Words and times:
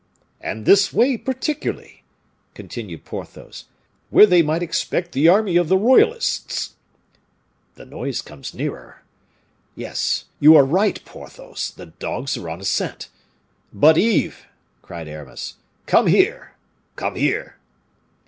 "And 0.39 0.65
this 0.65 0.91
way, 0.91 1.15
particularly," 1.15 2.01
continued 2.55 3.05
Porthos, 3.05 3.65
"where 4.09 4.25
they 4.25 4.41
might 4.41 4.63
expect 4.63 5.11
the 5.11 5.27
army 5.27 5.57
of 5.57 5.67
the 5.69 5.77
royalists." 5.77 6.73
"The 7.75 7.85
noise 7.85 8.23
comes 8.23 8.51
nearer. 8.51 9.03
Yes, 9.75 10.25
you 10.39 10.55
are 10.55 10.65
right, 10.65 11.05
Porthos, 11.05 11.69
the 11.69 11.85
dogs 11.85 12.35
are 12.35 12.49
on 12.49 12.61
a 12.61 12.65
scent. 12.65 13.09
But, 13.71 13.95
Yves!" 13.95 14.37
cried 14.81 15.07
Aramis, 15.07 15.57
"come 15.85 16.07
here! 16.07 16.55
come 16.95 17.13
here!" 17.13 17.57